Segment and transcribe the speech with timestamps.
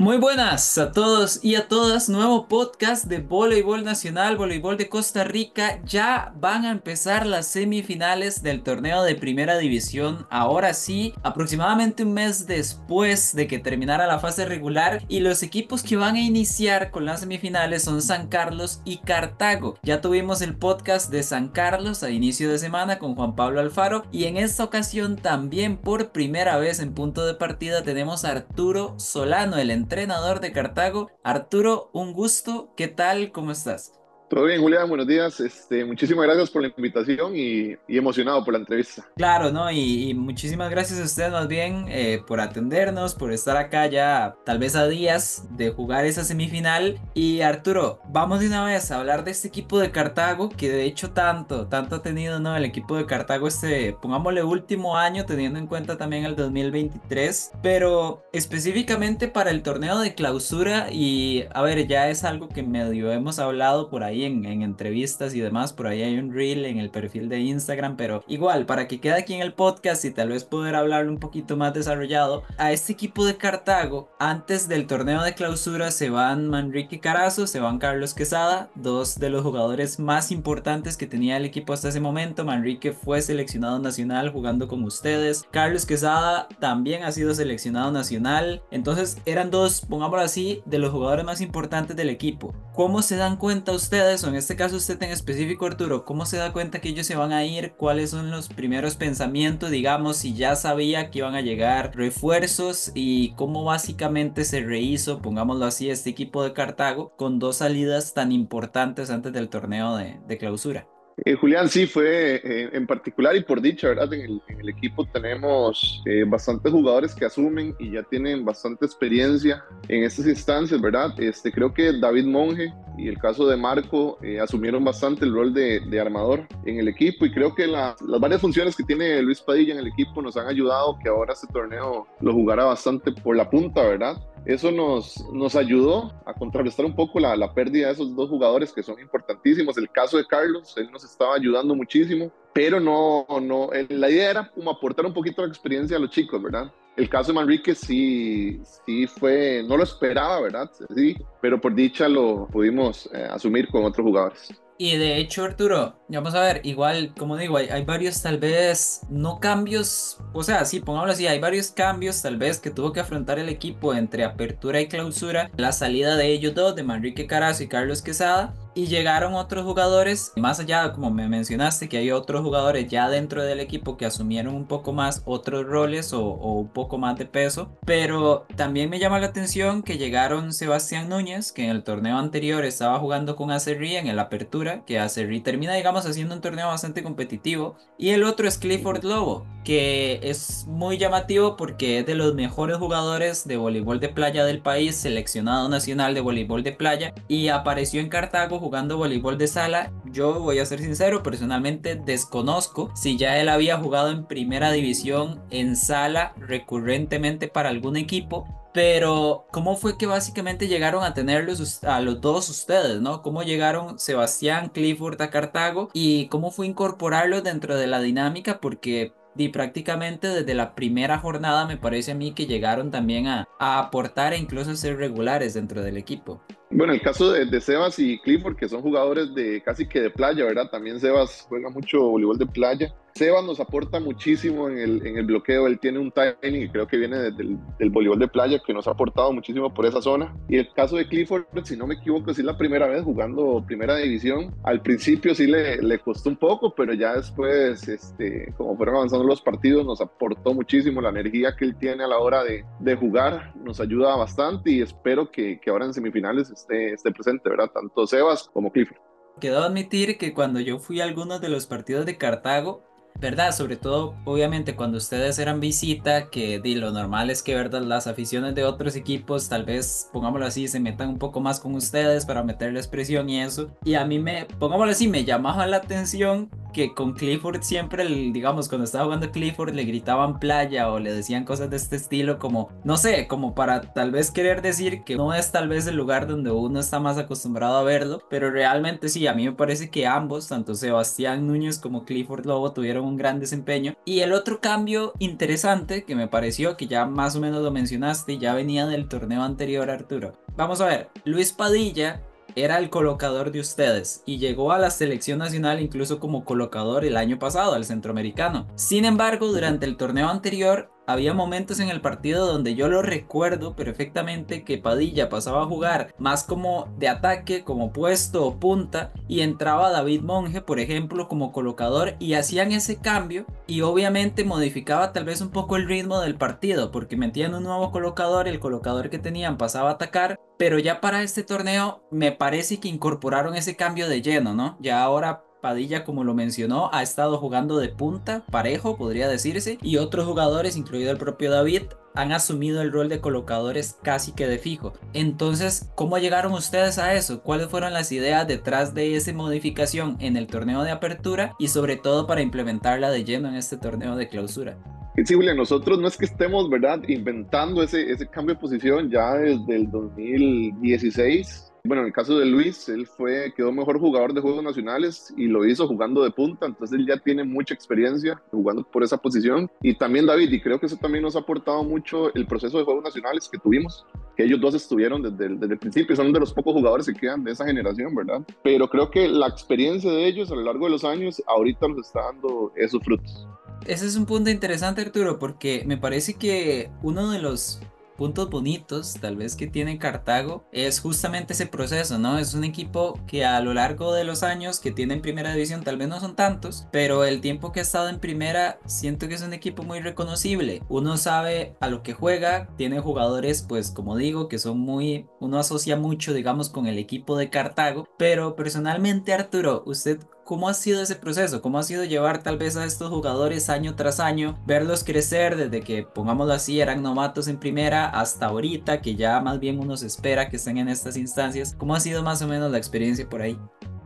[0.00, 5.24] Muy buenas a todos y a todas, nuevo podcast de voleibol nacional, voleibol de Costa
[5.24, 5.78] Rica.
[5.84, 10.26] Ya van a empezar las semifinales del torneo de primera división.
[10.30, 15.82] Ahora sí, aproximadamente un mes después de que terminara la fase regular y los equipos
[15.82, 19.78] que van a iniciar con las semifinales son San Carlos y Cartago.
[19.82, 24.06] Ya tuvimos el podcast de San Carlos a inicio de semana con Juan Pablo Alfaro
[24.10, 28.94] y en esta ocasión también por primera vez en punto de partida tenemos a Arturo
[28.96, 31.10] Solano, el entrenador de Cartago.
[31.24, 32.72] Arturo, un gusto.
[32.76, 33.32] ¿Qué tal?
[33.32, 33.99] ¿Cómo estás?
[34.30, 35.40] Todo bien, Julián, buenos días.
[35.40, 39.04] Este, muchísimas gracias por la invitación y, emocionado por la entrevista.
[39.16, 39.68] Claro, ¿no?
[39.72, 44.60] Y, muchísimas gracias a ustedes más bien eh, por atendernos, por estar acá ya tal
[44.60, 47.00] vez a días de jugar esa semifinal.
[47.12, 50.84] Y Arturo, vamos de una vez a hablar de este equipo de Cartago, que de
[50.84, 52.56] hecho tanto, tanto ha tenido, ¿no?
[52.56, 58.22] El equipo de Cartago este, pongámosle último año, teniendo en cuenta también el 2023, pero
[58.32, 63.40] específicamente para el torneo de clausura y, a ver, ya es algo que medio hemos
[63.40, 65.72] hablado por ahí en, entrevistas y demás.
[65.72, 69.14] Por ahí hay un reel en el perfil de Instagram, pero igual, para que quede
[69.14, 72.92] aquí en el podcast y tal vez poder hablar un poquito más desarrollado, a este
[72.92, 78.14] equipo de Cartago, antes del torneo de clausura se van Manrique Carazo, se van Carlos
[78.14, 82.44] Quesada, dos de los jugadores más importantes que tenía el equipo hasta ese momento.
[82.44, 85.44] Manrique fue seleccionado nacional jugando con ustedes.
[85.50, 88.62] Carlos Quesada también ha sido seleccionado nacional.
[88.70, 92.54] Entonces eran dos, pongámoslo así, de los jugadores más importantes del equipo.
[92.74, 94.09] ¿Cómo se dan cuenta ustedes?
[94.10, 97.32] En este caso usted en específico Arturo, ¿cómo se da cuenta que ellos se van
[97.32, 97.74] a ir?
[97.76, 103.32] ¿Cuáles son los primeros pensamientos, digamos, si ya sabía que iban a llegar refuerzos y
[103.34, 109.10] cómo básicamente se rehizo, pongámoslo así, este equipo de Cartago con dos salidas tan importantes
[109.10, 110.88] antes del torneo de clausura?
[111.24, 114.12] Eh, Julián, sí, fue eh, en particular y por dicha, ¿verdad?
[114.14, 120.04] En el, equipo tenemos eh, bastantes jugadores que asumen y ya tienen bastante experiencia en
[120.04, 121.12] estas instancias, ¿verdad?
[121.18, 126.00] Este, creo que David Monge y el caso de Marco asumieron bastante el rol de,
[126.00, 129.80] armador en el equipo y creo que las varias funciones que tiene Luis Padilla en
[129.80, 133.82] el equipo nos han ayudado que ahora este torneo lo jugara bastante por la punta,
[133.82, 134.16] ¿verdad?
[134.46, 138.72] Eso nos, nos ayudó a contrarrestar un poco la, la, pérdida de esos dos jugadores
[138.72, 139.76] que son importantísimos.
[139.76, 144.52] El caso de Carlos, él nos estaba ayudando muchísimo, pero no, no, la idea era
[144.66, 146.72] aportar un poquito la experiencia a los chicos, ¿verdad?
[146.96, 150.70] El caso de Manrique sí, sí fue, no lo esperaba, ¿verdad?
[150.94, 154.60] Sí, pero por dicha lo pudimos eh, asumir con otros jugadores.
[154.82, 159.02] Y de hecho, Arturo, vamos a ver, igual, como digo, hay, hay, varios tal vez,
[159.10, 163.00] no cambios, o sea, sí, pongámoslo así, hay varios cambios tal vez que tuvo que
[163.00, 167.62] afrontar el equipo entre apertura y clausura, la salida de ellos dos, de Manrique Carazo
[167.62, 172.40] y Carlos Quesada, y llegaron otros jugadores, más allá, como me mencionaste, que hay otros
[172.40, 176.96] jugadores ya dentro del equipo que asumieron un poco más otros roles o, un poco
[176.96, 177.76] más de peso.
[177.84, 182.64] Pero también me llama la atención que llegaron Sebastián Núñez, que en el torneo anterior
[182.64, 187.02] estaba jugando con Acerri en el Apertura, que Acerri termina, digamos, haciendo un torneo bastante
[187.02, 187.76] competitivo.
[187.98, 192.78] Y el otro es Clifford Lobo, que es muy llamativo porque es de los mejores
[192.78, 198.00] jugadores de voleibol de playa del país, seleccionado nacional de voleibol de playa, y apareció
[198.00, 203.38] en Cartago jugando voleibol de sala, yo voy a ser sincero, personalmente desconozco si ya
[203.38, 208.46] él había jugado en primera división en sala recurrentemente para algún equipo.
[208.72, 213.20] Pero, ¿cómo fue que básicamente llegaron a tenerlos a los dos ustedes, no?
[213.20, 218.60] ¿Cómo llegaron Sebastián Clifford a Cartago y cómo fue incorporarlos dentro de la dinámica?
[218.60, 223.48] Porque y prácticamente desde la primera jornada me parece a mí que llegaron también a,
[223.58, 226.42] a aportar e incluso a ser regulares dentro del equipo.
[226.70, 230.44] Bueno, el caso de, Sebas y Clifford, que son jugadores de casi que de playa,
[230.44, 230.70] ¿verdad?
[230.70, 232.94] También Sebas juega mucho voleibol de playa.
[233.14, 236.86] Sebas nos aporta muchísimo en el, en el bloqueo, él tiene un timing y creo
[236.86, 240.34] que viene del, del, voleibol de playa que nos ha aportado muchísimo por esa zona.
[240.48, 243.64] Y el caso de Clifford, si no me equivoco, sí es la primera vez jugando
[243.66, 244.54] primera división.
[244.64, 249.24] Al principio sí le, le costó un poco, pero ya después, este, como fueron avanzando
[249.24, 252.96] los partidos, nos aportó muchísimo la energía que él tiene a la hora de, de
[252.96, 257.70] jugar, nos ayuda bastante y espero que, que ahora en semifinales esté, presente, ¿verdad?
[257.72, 258.98] Tanto Sebas como Clifford.
[259.40, 262.84] Quedó admitir que cuando yo fui a algunos de los partidos de Cartago,
[263.20, 263.52] ¿verdad?
[263.52, 267.82] Sobre todo, obviamente, cuando ustedes eran visita, que di, lo normal es que, ¿verdad?
[267.82, 271.74] Las aficiones de otros equipos, tal vez, pongámoslo así, se metan un poco más con
[271.74, 273.70] ustedes para meterles presión y eso.
[273.84, 278.68] Y a mí me, pongámoslo así, me llamaba la atención que con Clifford siempre, digamos,
[278.68, 282.70] cuando estaba jugando Clifford le gritaban playa o le decían cosas de este estilo como,
[282.84, 286.26] no sé, como para tal vez querer decir que no es tal vez el lugar
[286.26, 290.06] donde uno está más acostumbrado a verlo, pero realmente sí, a mí me parece que
[290.06, 293.94] ambos, tanto Sebastián Núñez como Clifford Lobo, tuvieron un gran desempeño.
[294.04, 298.38] Y el otro cambio interesante que me pareció, que ya más o menos lo mencionaste,
[298.38, 300.32] ya venía del torneo anterior, Arturo.
[300.56, 302.22] Vamos a ver, Luis Padilla
[302.56, 307.16] era el colocador de ustedes y llegó a la selección nacional incluso como colocador el
[307.16, 308.66] año pasado al centroamericano.
[308.74, 313.76] Sin embargo, durante el torneo anterior había momentos en el partido donde yo lo recuerdo
[313.76, 319.40] perfectamente que Padilla pasaba a jugar más como de ataque, como puesto o punta y
[319.40, 325.24] entraba David Monge, por ejemplo, como colocador y hacían ese cambio y obviamente modificaba tal
[325.24, 329.18] vez un poco el ritmo del partido porque metían un nuevo colocador el colocador que
[329.18, 334.08] tenían pasaba a atacar, pero ya para este torneo me parece que incorporaron ese cambio
[334.08, 334.76] de lleno, ¿no?
[334.80, 339.98] Ya ahora Padilla, como lo mencionó, ha estado jugando de punta, parejo, podría decirse, y
[339.98, 341.82] otros jugadores, incluido el propio David,
[342.14, 344.92] han asumido el rol de colocadores casi que de fijo.
[345.12, 347.42] Entonces, ¿cómo llegaron ustedes a eso?
[347.42, 351.96] ¿Cuáles fueron las ideas detrás de esa modificación en el torneo de apertura y sobre
[351.96, 354.76] todo para implementarla de lleno en este torneo de clausura?
[355.24, 359.34] Sí, Julián, nosotros no es que estemos, ¿verdad?, inventando ese, ese cambio de posición ya
[359.34, 364.40] desde el 2016 bueno, en el caso de Luis, él fue, quedó mejor jugador de
[364.40, 368.82] Juegos Nacionales y lo hizo jugando de punta, entonces él ya tiene mucha experiencia jugando
[368.84, 369.70] por esa posición.
[369.82, 372.84] Y también David, y creo que eso también nos ha aportado mucho el proceso de
[372.84, 374.04] Juegos Nacionales que tuvimos,
[374.36, 377.14] que ellos dos estuvieron desde el, desde el principio, son de los pocos jugadores que
[377.14, 378.42] quedan de esa generación, ¿verdad?
[378.62, 382.06] Pero creo que la experiencia de ellos a lo largo de los años ahorita nos
[382.06, 383.46] está dando esos frutos.
[383.86, 387.80] Ese es un punto interesante, Arturo, porque me parece que uno de los
[388.20, 392.36] puntos bonitos tal vez que tiene Cartago es justamente ese proceso, ¿no?
[392.36, 395.84] Es un equipo que a lo largo de los años que tiene en primera división
[395.84, 399.36] tal vez no son tantos, pero el tiempo que ha estado en primera siento que
[399.36, 400.82] es un equipo muy reconocible.
[400.90, 405.58] Uno sabe a lo que juega, tiene jugadores pues como digo que son muy, uno
[405.58, 410.20] asocia mucho digamos con el equipo de Cartago, pero personalmente Arturo, usted
[410.50, 411.62] ¿Cómo ha sido ese proceso?
[411.62, 415.80] ¿Cómo ha sido llevar tal vez a estos jugadores año tras año, verlos crecer desde
[415.80, 420.08] que, pongámoslo así, eran novatos en primera hasta ahorita, que ya más bien uno se
[420.08, 421.76] espera que estén en estas instancias?
[421.78, 423.56] ¿Cómo ha sido más o menos la experiencia por ahí?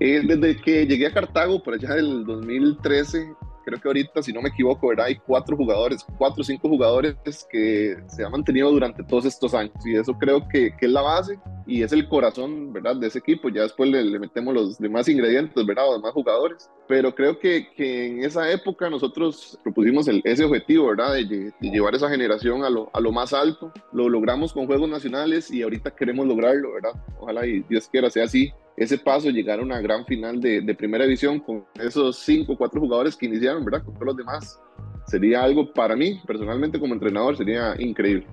[0.00, 3.26] Eh, desde que llegué a Cartago, por allá del 2013,
[3.64, 5.06] creo que ahorita, si no me equivoco, ¿verdad?
[5.06, 7.16] hay cuatro jugadores, cuatro o cinco jugadores
[7.50, 9.74] que se han mantenido durante todos estos años.
[9.84, 12.96] Y eso creo que, que es la base y es el corazón, ¿verdad?
[12.96, 13.48] De ese equipo.
[13.48, 15.84] Ya después le, metemos los demás ingredientes, ¿verdad?
[15.86, 16.70] Los demás jugadores.
[16.86, 21.14] Pero creo que, que en esa época nosotros propusimos el, ese objetivo, ¿verdad?
[21.14, 23.72] De, de, llevar esa generación a lo, a lo más alto.
[23.92, 26.92] Lo logramos con Juegos Nacionales y ahorita queremos lograrlo, ¿verdad?
[27.18, 30.74] Ojalá y Dios quiera sea así ese paso, llegar a una gran final de, de
[30.74, 33.84] primera división con esos cinco o cuatro jugadores que iniciaron, ¿verdad?
[33.84, 34.60] Con todos los demás.
[35.06, 38.26] Sería algo para mí, personalmente como entrenador, sería increíble.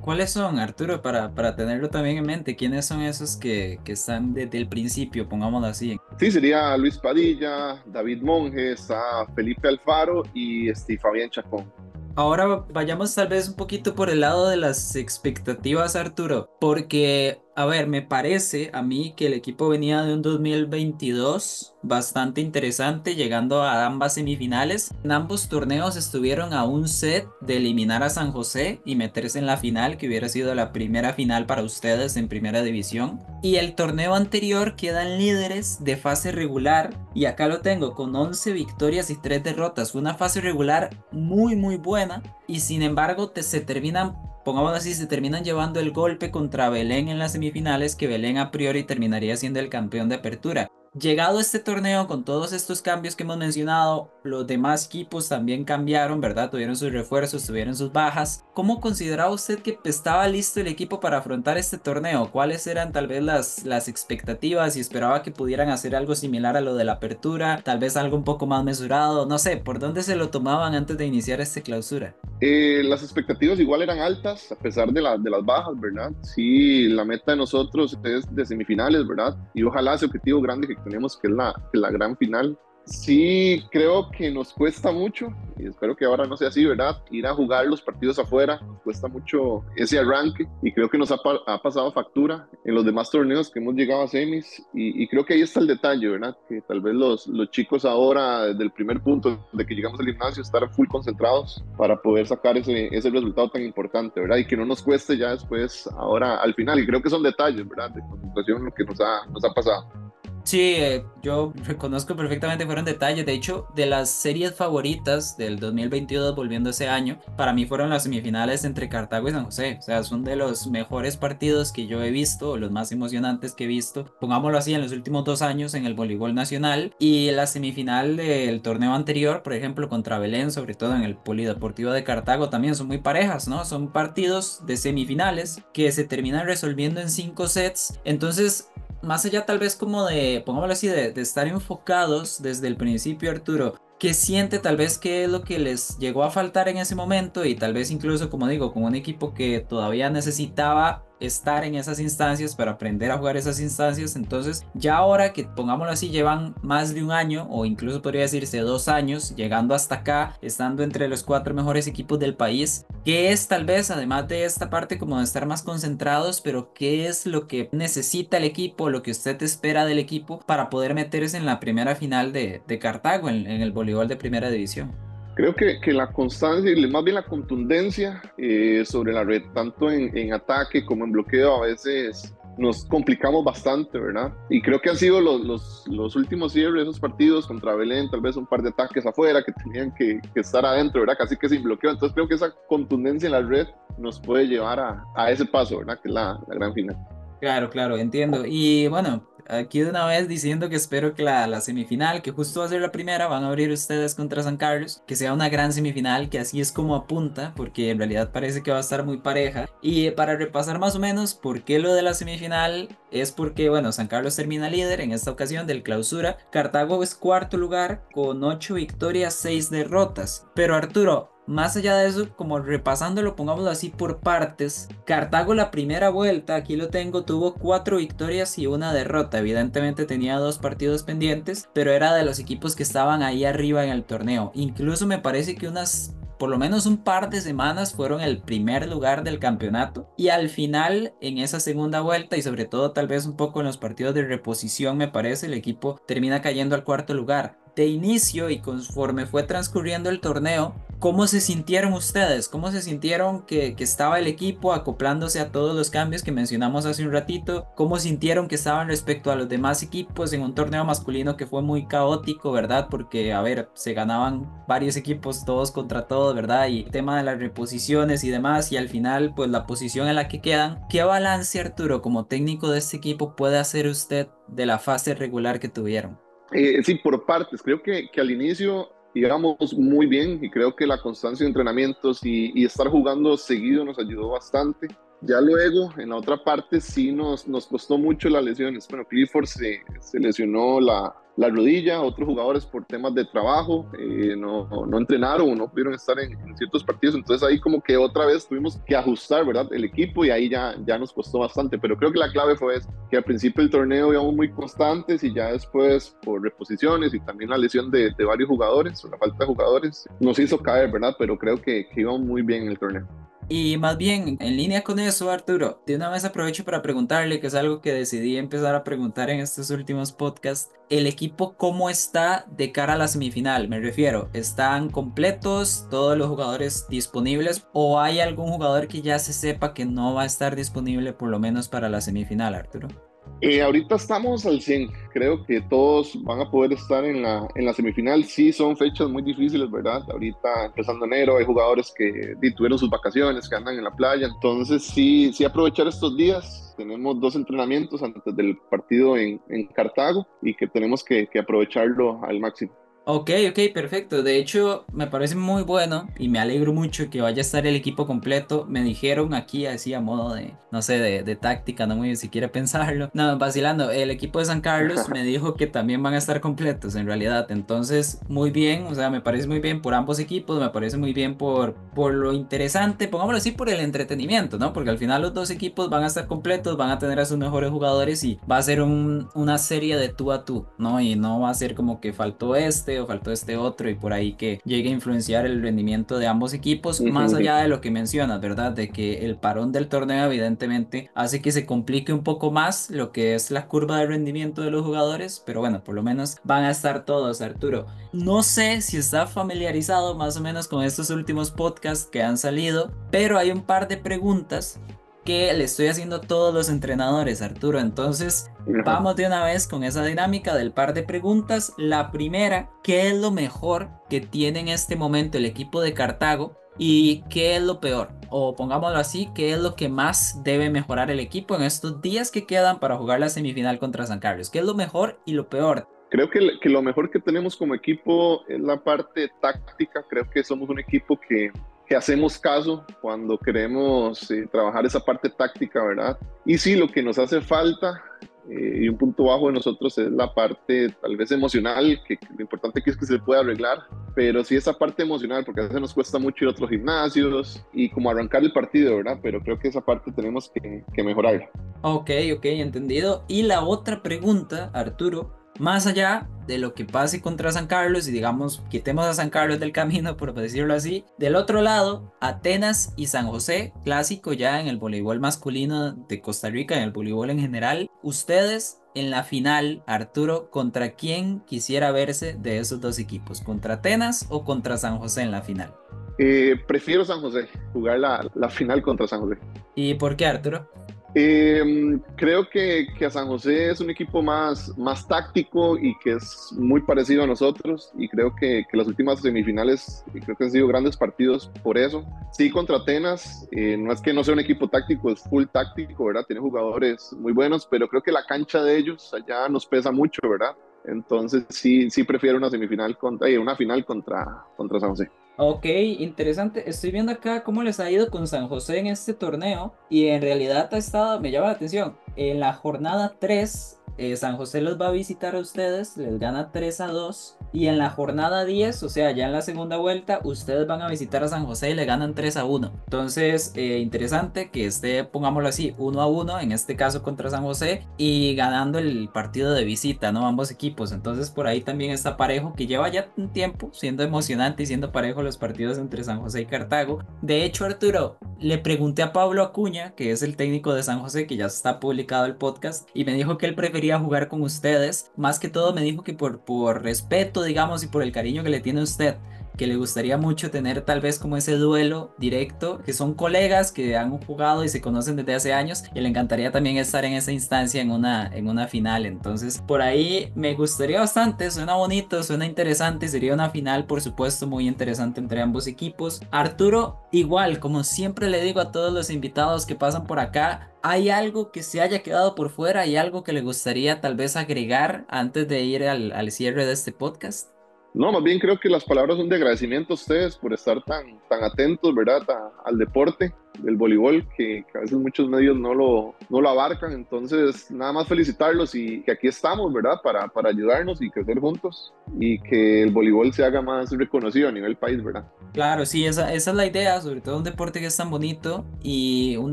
[0.00, 2.56] ¿Cuáles son, Arturo, para, para tenerlo también en mente?
[2.56, 5.98] ¿Quiénes son esos que, que están desde el principio, pongámoslo así?
[6.18, 11.70] Sí, sería Luis Padilla, David Monjes, a Felipe Alfaro y este, Fabián Chacón.
[12.16, 17.66] Ahora vayamos tal vez un poquito por el lado de las expectativas, Arturo, porque a
[17.66, 23.62] ver, me parece a mí que el equipo venía de un 2022 bastante interesante, llegando
[23.62, 24.94] a ambas semifinales.
[25.02, 29.46] En ambos torneos estuvieron a un set de eliminar a San José y meterse en
[29.46, 33.20] la final, que hubiera sido la primera final para ustedes en primera división.
[33.42, 38.52] Y el torneo anterior quedan líderes de fase regular, y acá lo tengo con 11
[38.52, 39.94] victorias y 3 derrotas.
[39.94, 45.06] Una fase regular muy, muy buena, y sin embargo te, se terminan pongamos así, se
[45.06, 49.60] terminan llevando el golpe contra Belén en las semifinales, que Belén a priori terminaría siendo
[49.60, 50.68] el campeón de apertura.
[50.98, 56.20] Llegado este torneo con todos estos cambios que hemos mencionado, los demás equipos también cambiaron,
[56.20, 56.50] ¿verdad?
[56.50, 58.44] Tuvieron sus refuerzos, tuvieron sus bajas.
[58.54, 62.32] ¿Cómo consideraba usted que estaba listo el equipo para afrontar este torneo?
[62.32, 66.60] ¿Cuáles eran tal vez las, las expectativas y esperaba que pudieran hacer algo similar a
[66.60, 67.60] lo de la apertura?
[67.62, 70.98] Tal vez algo un poco más mesurado, no sé, ¿por dónde se lo tomaban antes
[70.98, 72.16] de iniciar esta clausura?
[72.40, 76.10] Eh, las expectativas igual eran altas a pesar de, de las bajas, ¿verdad?
[76.22, 79.36] Sí, la meta de nosotros es de semifinales, ¿verdad?
[79.54, 84.10] Y ojalá ese objetivo grande que tenemos, que es la, la gran final, sí creo
[84.10, 87.02] que nos cuesta mucho, y espero que ahora no sea así, ¿verdad?
[87.10, 91.12] Ir a jugar los partidos afuera, nos cuesta mucho ese arranque, y creo que nos
[91.12, 95.24] ha, ha pasado factura en los demás torneos que hemos llegado a semis, y, creo
[95.24, 96.36] que ahí está el detalle, ¿verdad?
[96.48, 100.06] Que tal vez los, los chicos ahora, desde el primer punto de que llegamos al
[100.06, 104.38] gimnasio, estar full concentrados para poder sacar ese, ese resultado tan importante, ¿verdad?
[104.38, 107.68] Y que no nos cueste ya después, ahora al final, y creo que son detalles,
[107.68, 107.90] ¿verdad?
[107.90, 110.09] De concentración lo que nos ha, nos ha pasado.
[110.44, 113.26] Sí, eh, yo reconozco perfectamente, fueron detalles.
[113.26, 118.04] De hecho, de las series favoritas del 2022, volviendo ese año, para mí fueron las
[118.04, 119.76] semifinales entre Cartago y San José.
[119.78, 123.64] O sea, son de los mejores partidos que yo he visto, los más emocionantes que
[123.64, 126.94] he visto, pongámoslo así, en los últimos dos años en el voleibol nacional.
[126.98, 131.92] Y la semifinal del torneo anterior, por ejemplo, contra Belén, sobre todo en el Polideportivo
[131.92, 133.64] de Cartago, también son muy parejas, ¿no?
[133.64, 138.00] Son partidos de semifinales que se terminan resolviendo en cinco sets.
[138.04, 138.70] Entonces,
[139.02, 143.30] más allá tal vez como de, pongámoslo así, de, de, estar enfocados desde el principio,
[143.30, 146.94] Arturo, ¿qué siente tal vez qué es lo que les llegó a faltar en ese
[146.94, 151.74] momento y tal vez incluso, como digo, con un equipo que todavía necesitaba estar en
[151.74, 154.16] esas instancias, para aprender a jugar esas instancias.
[154.16, 158.58] Entonces, ya ahora que pongámoslo así, llevan más de un año o incluso podría decirse
[158.60, 163.48] dos años llegando hasta acá, estando entre los cuatro mejores equipos del país, ¿qué es
[163.48, 167.46] tal vez, además de esta parte como de estar más concentrados, pero qué es lo
[167.46, 171.60] que necesita el equipo, lo que usted espera del equipo para poder meterse en la
[171.60, 175.09] primera final de, de Cartago, en, en el voleibol de primera división?
[175.40, 179.90] Creo que, que, la constancia y más bien la contundencia eh, sobre la red, tanto
[179.90, 184.34] en, en, ataque como en bloqueo, a veces nos complicamos bastante, ¿verdad?
[184.50, 188.20] Y creo que han sido los, los, los últimos cierres, esos partidos contra Belén, tal
[188.20, 191.16] vez un par de ataques afuera que tenían que, que, estar adentro, ¿verdad?
[191.16, 191.92] Casi que sin bloqueo.
[191.92, 193.66] Entonces creo que esa contundencia en la red
[193.96, 195.98] nos puede llevar a, a ese paso, ¿verdad?
[196.02, 196.98] Que es la, la gran final.
[197.40, 198.44] Claro, claro, entiendo.
[198.44, 202.66] Y bueno, aquí de una vez diciendo que espero que la, semifinal, que justo va
[202.66, 205.72] a ser la primera, van a abrir ustedes contra San Carlos, que sea una gran
[205.72, 209.18] semifinal, que así es como apunta, porque en realidad parece que va a estar muy
[209.18, 209.68] pareja.
[209.82, 213.92] Y para repasar más o menos por qué lo de la semifinal, es porque, bueno,
[213.92, 218.74] San Carlos termina líder en esta ocasión del clausura, Cartago es cuarto lugar con 8
[218.74, 220.46] victorias, 6 derrotas.
[220.54, 226.10] Pero Arturo, más allá de eso, como repasándolo, pongámoslo así por partes, Cartago la primera
[226.10, 229.38] vuelta, aquí lo tengo, tuvo cuatro victorias y una derrota.
[229.38, 233.90] Evidentemente tenía dos partidos pendientes, pero era de los equipos que estaban ahí arriba en
[233.90, 234.52] el torneo.
[234.54, 238.88] Incluso me parece que unas por lo menos un par de semanas fueron el primer
[238.88, 243.26] lugar del campeonato y al final en esa segunda vuelta y sobre todo tal vez
[243.26, 247.12] un poco en los partidos de reposición me parece el equipo termina cayendo al cuarto
[247.12, 252.48] lugar de inicio y conforme fue transcurriendo el torneo, ¿cómo se sintieron ustedes?
[252.48, 256.84] ¿Cómo se sintieron que, que, estaba el equipo acoplándose a todos los cambios que mencionamos
[256.86, 257.66] hace un ratito?
[257.74, 261.62] ¿Cómo sintieron que estaban respecto a los demás equipos en un torneo masculino que fue
[261.62, 262.88] muy caótico, verdad?
[262.90, 266.68] Porque, a ver, se ganaban varios equipos todos contra todos, ¿verdad?
[266.68, 270.16] Y el tema de las reposiciones y demás, y al final, pues la posición en
[270.16, 270.86] la que quedan.
[270.88, 275.60] ¿Qué balance, Arturo, como técnico de este equipo, puede hacer usted de la fase regular
[275.60, 276.29] que tuvieron?
[276.52, 277.62] Eh, sí, por partes.
[277.62, 282.24] Creo que, que, al inicio íbamos muy bien y creo que la constancia de entrenamientos
[282.24, 284.88] y, y, estar jugando seguido nos ayudó bastante.
[285.22, 288.88] Ya luego, en la otra parte, sí nos, nos costó mucho las lesiones.
[288.88, 294.36] Bueno, Clifford se, se lesionó la, la rodilla, otros jugadores por temas de trabajo eh,
[294.36, 297.96] no, no, entrenaron o no pudieron estar en, en, ciertos partidos, entonces ahí como que
[297.96, 299.66] otra vez tuvimos que ajustar, ¿verdad?
[299.72, 302.74] El equipo y ahí ya, ya nos costó bastante, pero creo que la clave fue
[303.10, 307.48] que al principio del torneo íbamos muy constantes y ya después por reposiciones y también
[307.48, 311.16] la lesión de, de varios jugadores, o la falta de jugadores, nos hizo caer, ¿verdad?
[311.18, 313.08] Pero creo que, que íbamos muy bien en el torneo.
[313.52, 317.48] Y más bien, en línea con eso, Arturo, de una vez aprovecho para preguntarle, que
[317.48, 322.46] es algo que decidí empezar a preguntar en estos últimos podcasts, el equipo cómo está
[322.48, 328.20] de cara a la semifinal, me refiero, ¿están completos todos los jugadores disponibles o hay
[328.20, 331.68] algún jugador que ya se sepa que no va a estar disponible por lo menos
[331.68, 333.09] para la semifinal, Arturo?
[333.42, 337.64] Eh, ahorita estamos al 100, creo que todos van a poder estar en la, en
[337.64, 340.02] la semifinal, sí son fechas muy difíciles, ¿verdad?
[340.10, 344.82] Ahorita empezando enero hay jugadores que tuvieron sus vacaciones, que andan en la playa, entonces
[344.84, 350.54] sí, sí aprovechar estos días, tenemos dos entrenamientos antes del partido en, en Cartago y
[350.54, 352.72] que tenemos que, que aprovecharlo al máximo.
[353.12, 354.22] Ok, ok, perfecto.
[354.22, 357.74] De hecho, me parece muy bueno y me alegro mucho que vaya a estar el
[357.74, 358.66] equipo completo.
[358.68, 362.48] Me dijeron aquí, así a modo de, no sé, de, de táctica, no muy siquiera
[362.52, 363.10] pensarlo.
[363.12, 363.90] No, vacilando.
[363.90, 367.50] El equipo de San Carlos me dijo que también van a estar completos en realidad.
[367.50, 371.12] Entonces, muy bien, o sea, me parece muy bien por ambos equipos, me parece muy
[371.12, 374.72] bien por, por lo interesante, pongámoslo así, por el entretenimiento, ¿no?
[374.72, 377.38] Porque al final los dos equipos van a estar completos, van a tener a sus
[377.38, 381.00] mejores jugadores y va a ser un, una serie de tú a tú, ¿no?
[381.00, 384.12] Y no va a ser como que faltó este o faltó este otro y por
[384.12, 387.90] ahí que llegue a influenciar el rendimiento de ambos equipos, más allá de lo que
[387.90, 388.72] mencionas, ¿verdad?
[388.72, 393.12] De que el parón del torneo evidentemente hace que se complique un poco más lo
[393.12, 396.64] que es la curva de rendimiento de los jugadores, pero bueno, por lo menos van
[396.64, 397.86] a estar todos, Arturo.
[398.12, 402.90] No sé si está familiarizado más o menos con estos últimos podcasts que han salido,
[403.10, 404.80] pero hay un par de preguntas
[405.24, 407.78] que le estoy haciendo a todos los entrenadores, Arturo.
[407.78, 408.50] Entonces,
[408.84, 411.74] vamos de una vez con esa dinámica del par de preguntas.
[411.76, 416.56] La primera, ¿qué es lo mejor que tiene en este momento el equipo de Cartago?
[416.78, 418.10] ¿Y qué es lo peor?
[418.30, 422.30] O pongámoslo así, ¿qué es lo que más debe mejorar el equipo en estos días
[422.30, 424.48] que quedan para jugar la semifinal contra San Carlos?
[424.48, 425.86] ¿Qué es lo mejor y lo peor?
[426.10, 430.04] Creo que, que, lo mejor que tenemos como equipo es la parte táctica.
[430.08, 431.52] Creo que somos un equipo que,
[431.90, 436.16] que hacemos caso cuando queremos eh, trabajar esa parte táctica, ¿verdad?
[436.46, 438.00] Y sí, lo que nos hace falta
[438.48, 442.42] eh, y un punto bajo de nosotros es la parte tal vez emocional, que, lo
[442.42, 443.78] importante que es que se pueda arreglar,
[444.14, 447.60] pero sí esa parte emocional, porque a veces nos cuesta mucho ir a otros gimnasios
[447.72, 449.18] y como arrancar el partido, ¿verdad?
[449.20, 451.50] Pero creo que esa parte tenemos que, que mejorarla.
[451.82, 453.24] Ok, ok, entendido.
[453.26, 458.12] Y la otra pregunta, Arturo, más allá de lo que pase contra San Carlos y
[458.12, 463.06] digamos quitemos a San Carlos del camino por decirlo así, del otro lado Atenas y
[463.06, 467.38] San José, clásico ya en el voleibol masculino de Costa Rica, en el voleibol en
[467.38, 473.40] general, ustedes en la final, Arturo, ¿contra quién quisiera verse de esos dos equipos?
[473.40, 475.72] ¿Contra Atenas o contra San José en la final?
[476.18, 479.38] Eh, prefiero San José, jugar la, la final contra San José.
[479.76, 480.68] ¿Y por qué, Arturo?
[481.14, 486.12] Eh, creo que, que, a San José es un equipo más, más táctico y que
[486.12, 490.50] es muy parecido a nosotros y creo que, que las últimas semifinales creo que han
[490.52, 492.04] sido grandes partidos por eso.
[492.30, 496.04] Sí, contra Atenas, eh, no es que no sea un equipo táctico, es full táctico,
[496.04, 496.24] ¿verdad?
[496.26, 500.20] Tiene jugadores muy buenos, pero creo que la cancha de ellos allá nos pesa mucho,
[500.28, 500.54] ¿verdad?
[500.84, 505.10] Entonces sí, sí prefiero una semifinal contra, eh, una final contra, contra San José.
[505.36, 506.68] Ok, interesante.
[506.68, 510.20] Estoy viendo acá cómo les ha ido con San José en este torneo y en
[510.20, 514.80] realidad ha estado, me llama la atención, en la jornada 3 eh, San José los
[514.80, 517.36] va a visitar a ustedes, les gana 3 a 2.
[517.52, 520.88] Y en la jornada 10, o sea, ya en la segunda vuelta, ustedes van a
[520.88, 522.72] visitar a San José y le ganan 3 a 1.
[522.84, 527.42] Entonces, eh, interesante que esté, pongámoslo así, 1 a 1, en este caso contra San
[527.42, 530.26] José, y ganando el partido de visita, ¿no?
[530.26, 530.92] Ambos equipos.
[530.92, 534.92] Entonces, por ahí también está parejo, que lleva ya un tiempo siendo emocionante y siendo
[534.92, 537.00] parejo los partidos entre San José y Cartago.
[537.20, 541.26] De hecho, Arturo, le pregunté a Pablo Acuña, que es el técnico de San José,
[541.26, 545.10] que ya está publicado el podcast, y me dijo que él prefería jugar con ustedes.
[545.16, 548.50] Más que todo me dijo que por, por respeto, digamos, y por el cariño que
[548.50, 549.16] le tiene usted,
[549.56, 553.96] que le gustaría mucho tener tal vez como ese duelo directo, que son colegas que
[553.96, 557.32] han jugado y se conocen desde hace años y le encantaría también estar en esa
[557.32, 559.06] instancia en una, en una final.
[559.06, 564.46] Entonces, por ahí me gustaría bastante, suena bonito, suena interesante, sería una final por supuesto
[564.46, 566.22] muy interesante entre ambos equipos.
[566.30, 571.10] Arturo, igual, como siempre le digo a todos los invitados que pasan por acá, ¿Hay
[571.10, 572.80] algo que se haya quedado por fuera?
[572.80, 576.72] ¿Hay algo que le gustaría tal vez agregar antes de ir al, al cierre de
[576.72, 577.50] este podcast?
[577.92, 581.18] No, más bien creo que las palabras son de agradecimiento a ustedes por estar tan,
[581.28, 582.22] tan atentos, ¿verdad?,
[582.64, 586.92] al deporte del voleibol, que, a veces muchos medios no lo, no lo abarcan.
[586.92, 591.92] Entonces, nada más felicitarlos y que aquí estamos, ¿verdad?, para, para ayudarnos y crecer juntos
[592.18, 595.24] y que el voleibol se haga más reconocido a nivel país, ¿verdad?
[595.52, 599.36] Claro, sí, esa, es la idea, sobre todo un deporte que es tan bonito y
[599.36, 599.52] un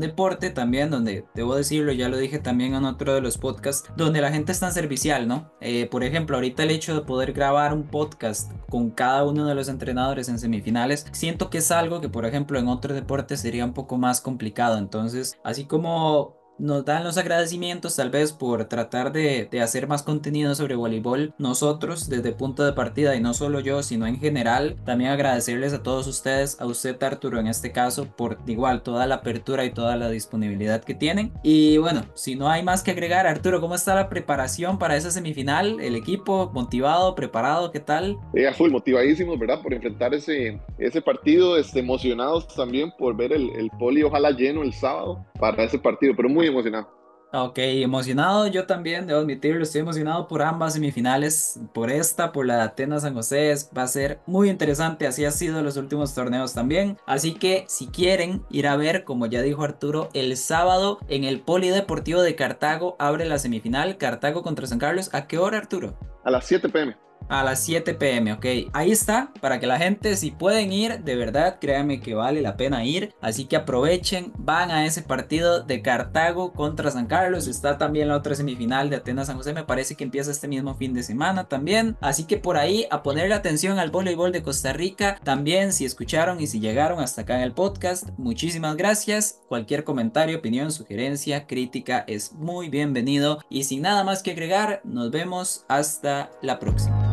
[0.00, 4.20] deporte también donde, debo decirlo, ya lo dije también en otro de los podcasts, donde
[4.20, 5.52] la gente es tan servicial, ¿no?
[5.60, 9.54] Eh, por ejemplo, ahorita el hecho de poder grabar un podcast con cada uno de
[9.54, 13.64] los entrenadores en semifinales, siento que es algo que, por ejemplo, en otro deporte sería
[13.64, 14.78] un poco más complicado.
[14.78, 20.54] Entonces, así como nos dan los agradecimientos tal vez por tratar de, hacer más contenido
[20.54, 25.10] sobre voleibol nosotros desde punto de partida y no solo yo sino en general también
[25.10, 29.64] agradecerles a todos ustedes a usted Arturo en este caso por igual toda la apertura
[29.64, 33.60] y toda la disponibilidad que tienen y bueno si no hay más que agregar Arturo
[33.60, 35.80] ¿cómo está la preparación para esa semifinal?
[35.80, 37.70] ¿el equipo motivado, preparado?
[37.70, 38.16] ¿qué tal?
[38.34, 39.62] Eh, full motivadísimos ¿verdad?
[39.62, 44.62] por enfrentar ese, ese partido este, emocionados también por ver el, el poli ojalá lleno
[44.62, 46.98] el sábado para ese partido pero muy emocionado.
[47.30, 52.56] Ok, emocionado yo también, debo admitirlo, estoy emocionado por ambas semifinales, por esta, por la
[52.56, 56.54] de Atenas San José, va a ser muy interesante, así ha sido los últimos torneos
[56.54, 61.24] también, así que si quieren ir a ver, como ya dijo Arturo, el sábado en
[61.24, 65.98] el Polideportivo de Cartago abre la semifinal, Cartago contra San Carlos, ¿a qué hora Arturo?
[66.24, 68.46] A las 7 pm a las 7 pm, ok.
[68.72, 72.56] Ahí está, para que la gente, si pueden ir, de verdad, créanme que vale la
[72.56, 73.14] pena ir.
[73.20, 77.46] Así que aprovechen, van a ese partido de Cartago contra San Carlos.
[77.46, 80.74] Está también la otra semifinal de Atenas San José, me parece que empieza este mismo
[80.74, 81.96] fin de semana también.
[82.00, 85.20] Así que por ahí, a ponerle atención al voleibol de Costa Rica.
[85.24, 89.40] También, si escucharon y si llegaron hasta acá en el podcast, muchísimas gracias.
[89.48, 93.40] Cualquier comentario, opinión, sugerencia, crítica es muy bienvenido.
[93.48, 97.07] Y sin nada más que agregar, nos vemos hasta la próxima.